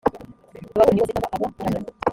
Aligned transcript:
ababuranyi 0.67 1.01
bose 1.01 1.15
cyangwa 1.21 1.35
ababunganira 1.37 1.91